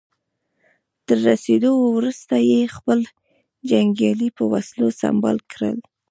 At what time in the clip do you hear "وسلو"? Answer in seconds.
4.51-4.87